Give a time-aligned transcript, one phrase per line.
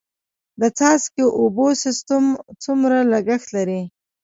[0.61, 2.23] د څاڅکي اوبو سیستم
[2.63, 3.81] څومره لګښت لري؟